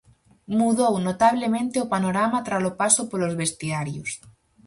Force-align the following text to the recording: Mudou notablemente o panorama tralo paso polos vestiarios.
Mudou 0.59 0.93
notablemente 1.07 1.77
o 1.83 1.89
panorama 1.93 2.43
tralo 2.47 2.71
paso 2.81 3.01
polos 3.11 3.33
vestiarios. 3.41 4.11